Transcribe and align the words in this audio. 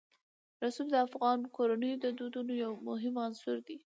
رسوب 0.63 0.87
د 0.91 0.95
افغان 1.07 1.39
کورنیو 1.55 2.01
د 2.03 2.05
دودونو 2.17 2.53
یو 2.63 2.71
مهم 2.87 3.15
عنصر 3.25 3.55
دی. 3.67 3.77